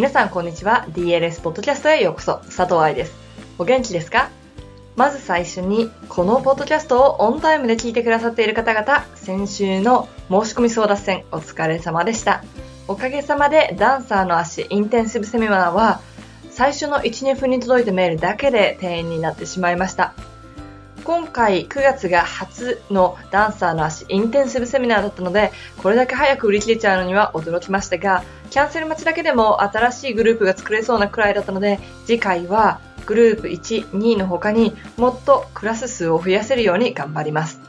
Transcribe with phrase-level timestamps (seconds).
[0.00, 0.86] 皆さんこんにちは。
[0.92, 2.38] DLS ポッドキャストへようこそ。
[2.46, 3.12] 佐藤愛です。
[3.58, 4.30] お元気ですか？
[4.96, 12.42] まず最初にこのポッドキャストをオンタイムで聞いてくださっている方々先週の申し込み争奪戦お疲れ様でした。
[12.88, 16.00] おかげさまでダンサーの足インテンシブセミナーは
[16.50, 20.14] 最初の1、2分に届いたメールだけで定員になってしまいました。
[21.04, 37.60] 今回9月が初のダンサーの足インテンシブセミナーだったのでこれだけ早く売り切れちゃうのには驚きましたがキャンセル待ちだけでも新しいグループが作れそうなくらいだったので次回はグループ1、2の他にもっとクラス数を増やせるように頑張ります。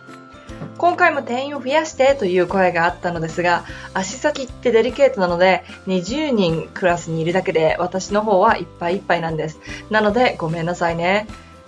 [0.78, 9.60] 今回も定員を増やしてという声があったのですが足先ってデリケートなので20人クラスにいるだけで私の方はいっぱいいっぱいなんです。
[9.90, 11.28] なのでごめんなさいね。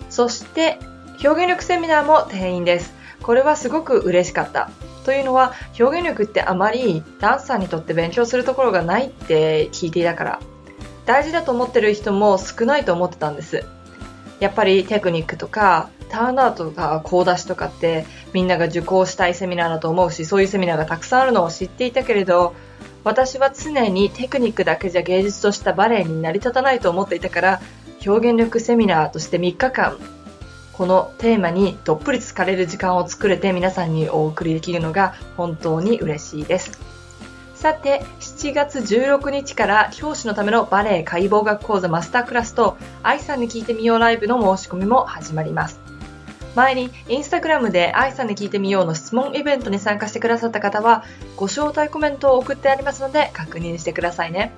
[0.09, 0.79] そして
[1.23, 2.93] 表現力セミナーも定員です。
[3.21, 4.69] これはすごく嬉しかった。
[5.05, 10.39] というのは表現力ってあまりダンサーにとって勉強するところがないって聞いていたから。
[11.05, 13.65] 大事だと思ってる人も少ないと思ってたんです。
[14.39, 22.53] やっぱりテクニックとかターンアウトとかコ出しとかってみんなが受講したいセミナーだと思うしそういうセミナーがたくさんあるのを知っていたけれど
[23.03, 27.61] 私は常にテクニックだけじゃ芸術としたバレエに成り立たないと思っていたから
[28.05, 29.97] 表現力セミナーとして3日間
[30.73, 36.79] このテーマにどっぷり疲かれる時間を作れて皆さんにお送りできるのが本当に嬉しいです。
[37.53, 45.79] さて、7月16日から教師のためのバレエ解剖学講座マスタークラスと愛さんに聞いてみようライブの申し込みも始まります。
[46.55, 51.03] 前にインスタグラムで愛さんに聞いてみようの質問イベントに参加してくださった方は
[51.35, 54.51] ご招待コメントを送ってありますので確認してくださいね。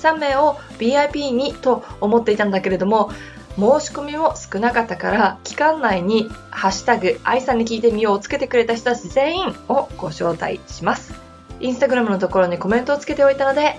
[0.00, 3.10] 3名を VIP にと思っていたんだけれども
[3.56, 11.14] 申し込みも少なかったから期間内に「ハッシュタグ愛さんに聞いてみよう」をつけてくれた人たち全員をご招待します。
[11.60, 13.78] インスタグラムのところにコメントをつけておいたので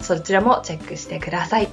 [0.00, 1.68] そちらもチェックしてください。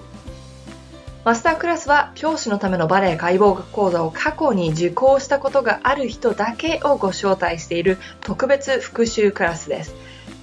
[1.25, 9.95] マスタークラスは教師のためのバレエ解剖学講座を過去に受講したことがある人だけをご招待している特別復習クラスです。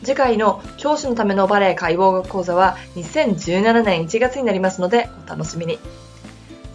[0.05, 5.79] 次回の教師のためのバレエ解剖学講座は2017年1月になりますのでお楽しみに。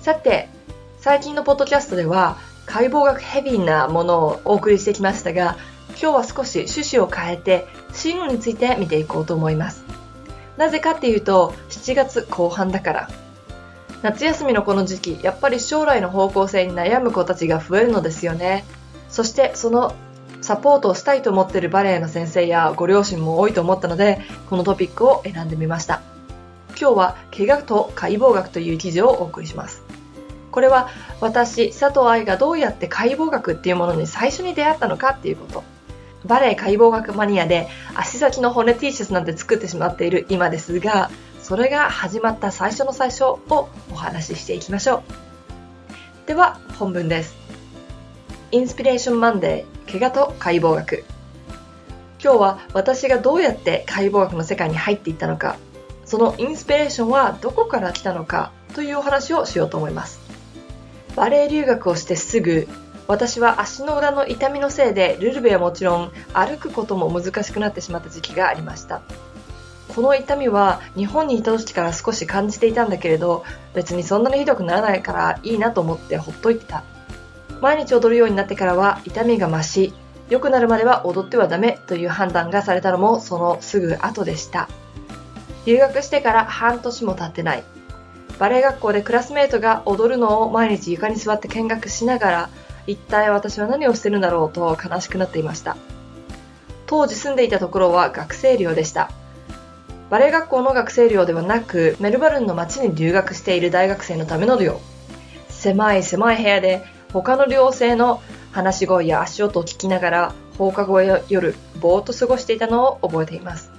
[0.01, 0.49] さて、
[0.97, 5.57] 最近のポッドキャストでは解剖学ヘビーなものをお送りしてきましたが、
[5.89, 9.83] 今日は少し趣旨を変えて進路について見ていこうと思います。
[10.57, 13.09] なぜかっていうと、7月後半だから。
[14.01, 18.65] 夏休みのこの時期、やっぱり将来の方向性に悩む子たちが増えるのですよね。
[19.07, 19.93] そしてその
[20.41, 24.19] サポートをしたいと思っているバレエの先生やご両親も多いと思ったので、
[24.49, 26.01] このトピックを選んでみました。
[26.69, 29.80] 今日は怪我と解剖学という記事をお送りします。
[30.51, 30.89] これは
[31.19, 35.63] 私、佐藤愛がどうやって解剖学っていうものに最初に出会ったのかっていうこと。
[36.25, 41.09] バレエ解剖学マニアで足先の骨 T シャツなんて作ってしまっている今ですが、
[41.41, 43.39] それが始まった最初の最初を
[43.91, 46.27] お話ししていきましょう。
[46.27, 47.35] では、本文です。
[48.51, 51.03] インスピレーションマンデー、怪我と解剖学。
[52.23, 55.55] 今日は私がどうやって解剖学の世界に入っていったのか、
[56.05, 60.20] そのインスピレーションはどこから来たのかというお話をしようと思います。
[61.15, 62.67] バレエ留学をしてすぐ
[63.07, 69.01] 私は足の裏の痛みのせいでルルベはもちろん歩くことも難しくなってしまった時期がありました。
[69.93, 76.83] この痛みは日本にいた時から少し感じていたんだけれど別にそんなにひどくならないからいいなと思ってほっといてた。
[77.59, 79.93] 毎日踊るようになってからは痛みが増し
[80.29, 84.69] 良くなるまでは踊ってはダメという判断がされたのもそのすぐ後でした。
[85.65, 87.63] 留学してから半年も経ってない。
[88.41, 92.49] バレエ学校でクラスメートが踊るのを毎日床に座って見学しながら、
[92.87, 95.77] 一体私は何をしてるんだろうと悲しくなっていました。
[96.87, 99.11] 当時住んでいたところは学生寮でした。
[100.09, 104.81] バレエ学校の学生寮ではなく、メルバルンの街に留学している大学生のための寮。
[105.49, 113.71] 狭い狭い部屋で他の寮生の話し声や足音を聞きながら放課後や夜、ぼーっと過ごしていたのを覚えています。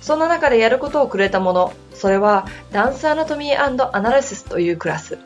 [0.00, 5.18] そんな中でやることをくれたもの、それはダンスアナトミーアナリシスというクラス。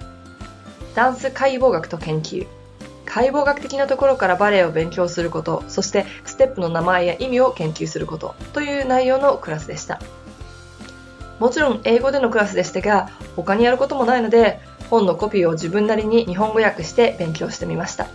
[0.95, 2.47] ダンス解剖学と研究。
[3.05, 10.01] 解剖学的なところからバレエを勉強すること、そしてステップの名前や意味を研究することという内容のクラスでした。
[11.39, 18.07] もちろん英語でのクラスでしたが、他にやることもないので、本のコピーを自分なりに日本語訳して勉強してみました。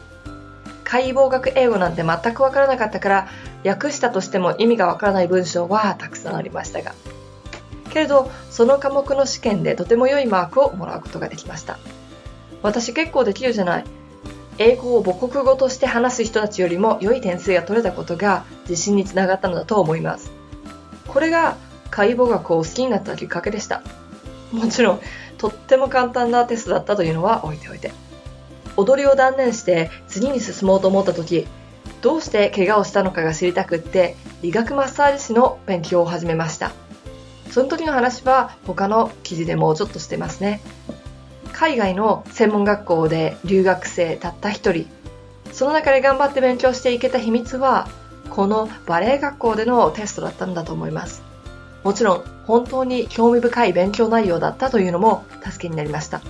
[0.84, 3.28] 解剖学英語なんて全くわからなかったから
[3.66, 6.96] 訳したとしても意味がわからない文章はたくさんありましたが
[7.88, 11.80] けれどその科目の試験でとても良いマークをもらうことができました
[12.62, 13.86] 私結構できるじゃない
[14.58, 20.32] 英語を母国語として話す人たちよりも良い点数が取れたことが自信につながったのだと思います
[21.08, 21.58] これが
[21.90, 23.82] 解剖学を好きになったきっかけでした。
[24.52, 25.00] もちろん、
[25.38, 27.92] とっても簡単なテストだったというのは置いておいて。
[28.76, 31.48] 踊りを断念して次に進もうと思った時、
[32.02, 36.72] どうして怪我をしたのかが知りたくって、理学マッサージ師の勉強を始めました。
[37.52, 40.62] その時の話は他の記事でもうちょっとしてますね。
[41.54, 44.88] 海外の専門学校で留学生たった一人、
[45.52, 47.88] その中で頑張って勉強していけた秘密は、
[48.30, 51.24] このバレエ学校でのテストだったんだと思います。
[51.84, 56.22] もちろん本当に興味深い勉強内容だったというのも助けになりました。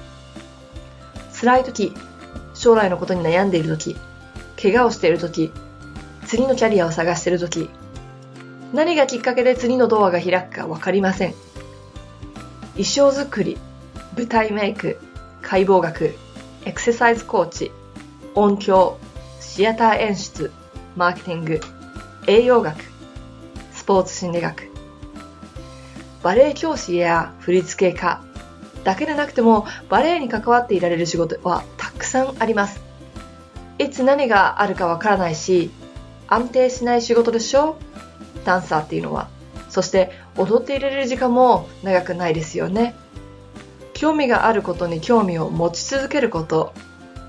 [1.39, 1.93] 辛い時、
[2.53, 3.97] 将来のことに悩んでいる時、
[4.61, 5.51] 怪我をしている時、
[6.25, 7.69] 次のキャリアを探している時、
[8.73, 11.33] 何がきっかけで次のドアが開くかわかりません。
[12.73, 13.57] 衣装作り、
[14.15, 14.99] 舞台メイク、
[15.41, 16.13] 解剖学、
[16.65, 17.71] エクササイズコーチ、
[18.35, 18.97] 音響、
[19.39, 20.51] シアター演出、
[20.95, 21.59] マーケティング、
[22.27, 22.83] 栄養学、
[23.73, 24.69] スポーツ心理学、
[26.21, 28.21] バレエ教師や振付家
[28.83, 32.81] だけでなくてもバレエに関わっていられる仕事はたくさんあります。
[33.79, 35.71] いつ何があるかわからないし、
[36.27, 37.77] 安定しない仕事でしょ？
[38.47, 39.27] ダンサーっていうのは。
[39.69, 42.95] そして踊っていられる時間も長くないですよね。
[43.93, 46.73] 興味があることに興味を持ち続けること、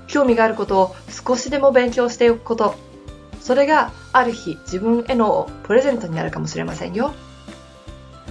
[0.07, 2.75] 興味があることを少しでも勉強しておくこと、
[3.41, 7.13] それがある日自分へのプレゼントになるかもしれませんよ。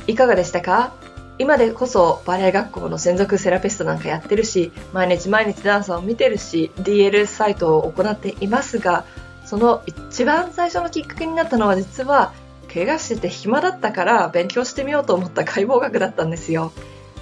[0.07, 0.93] いかがでしたか？
[1.39, 9.05] 今でこそバレエ学校の専属セラピストなんかやってるし、毎日毎日ダンサーを見てるし、DL サイトを行っていますが、
[9.45, 12.33] その一番最初のきっかけになったのは実は、
[12.73, 16.73] 怪我してて暇だったから勉強してみようと思った解剖学だったんですよ。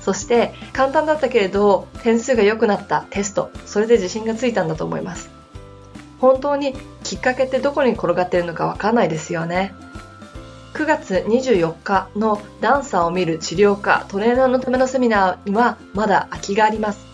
[0.01, 5.31] そして簡単だったけれど点数が良くなったテスト、それで自信がついたんだと思います。
[6.21, 9.75] 本当にきっかけってどこに転がってるのかわかんないですよね。
[10.75, 17.07] 9月24日のダンサーを見る治療科トレーナーのためのセミナーにはまだ空きがあります。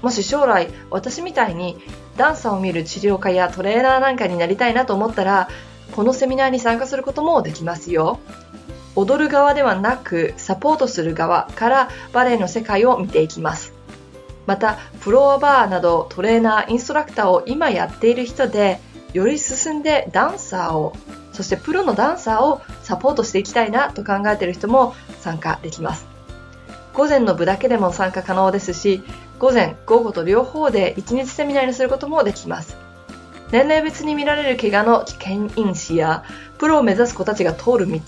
[0.00, 1.78] もし将来私みたいに
[2.16, 5.48] ダンサーを見る治療科やトレーナーなんかになりたいなと思ったら
[5.94, 8.18] このセミナーに参加することもできますよ。
[8.96, 13.72] 踊る側ではなくサポートする側からバレエの世界を見ていきます。
[14.46, 18.80] また、フロアバーなどトレーナー、インストラクターを今やっている人で
[19.12, 20.94] より進んでダンサーを
[21.32, 26.06] そしてプロのダンサーをサポートしていきたいなと考えている人も参加できます。
[26.92, 29.02] 午前の部だけでも参加可能ですし、
[29.38, 32.76] 午前、午後と両方で1日セミナーにすることもできます。
[33.52, 36.24] 年齢別に見られる怪我の危険因子や、
[36.58, 38.00] プロを目指す子たちが通る道、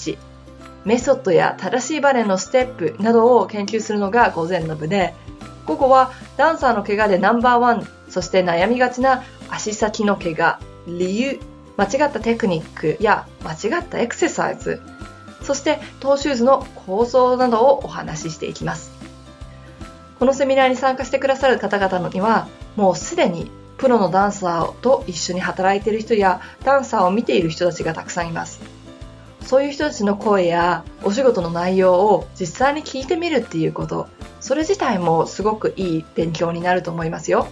[0.85, 5.15] メソッドや正しいバレエのステップなどを研究するのが午前の部で、
[5.67, 11.41] 午後はダンサーの怪我でナンバーワン、そして悩みがちな足先の怪我、理由、
[11.77, 14.81] 間違ったテクニックや間違ったエクササイズ、
[15.43, 18.93] そしてトーシューズの構造などをお話ししていきます。
[20.19, 22.47] このセミナーに参加してくださる方々には、
[22.77, 28.61] もうすでにプロのダンサーと一緒に働いている人やダンサーを見ている人たちがたくさんいます。
[29.45, 34.09] そういう人たちの声やお仕事の内容を実際に聞いてみるっていうこと、
[34.41, 37.49] それ自体もすごくいい勉強になると思いますよ。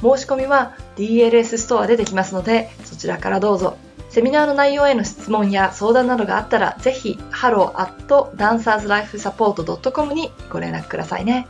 [0.00, 3.76] 申し込みは DLS ストアでできますので、そちらからどうぞ。
[4.08, 11.46] セミナーの内容への質問や相談などがあったら、ぜひ、hello.dancerslifesupport.com にご連絡くださいね。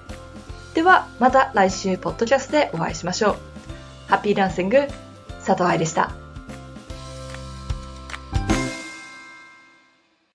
[0.75, 3.50] では、また来週、ポッドキャストでお会いしましょう。
[4.11, 4.89] ハッピーダンシング、
[5.47, 6.11] 佐藤愛でした。